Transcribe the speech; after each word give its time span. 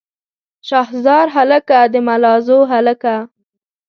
شاه 0.67 0.89
زار 1.05 1.27
هلکه 1.35 1.77
د 1.93 1.95
ملازو 2.07 2.59
هلکه. 2.71 3.15